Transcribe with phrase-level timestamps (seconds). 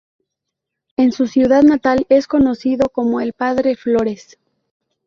[0.97, 4.39] En su ciudad natal es conocido como el Padre Flores.